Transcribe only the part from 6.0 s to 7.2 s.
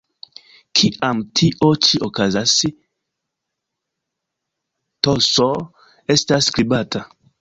estas skribata.